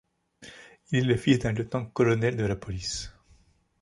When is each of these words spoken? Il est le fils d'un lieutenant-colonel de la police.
Il 0.89 0.97
est 0.97 1.03
le 1.03 1.15
fils 1.15 1.37
d'un 1.37 1.51
lieutenant-colonel 1.51 2.35
de 2.35 2.45
la 2.45 2.55
police. 2.55 3.11